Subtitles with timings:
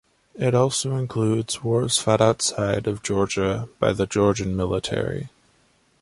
[0.33, 5.29] It also includes wars fought outside of Georgia by Georgian military.